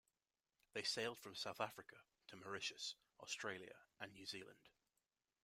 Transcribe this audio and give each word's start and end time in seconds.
They 0.73 0.81
sailed 0.81 1.19
from 1.19 1.35
South 1.35 1.61
Africa 1.61 1.97
to 2.29 2.35
Mauritius, 2.35 2.95
Australia 3.21 3.75
and 3.99 4.11
New 4.15 4.25
Zealand. 4.25 4.69